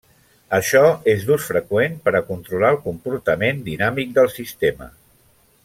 Això 0.57 0.79
és 1.13 1.25
d'ús 1.27 1.43
freqüent 1.49 1.99
per 2.07 2.13
a 2.19 2.23
controlar 2.31 2.71
el 2.77 2.81
comportament 2.87 3.61
dinàmic 3.69 4.17
del 4.19 4.33
sistema. 4.39 4.89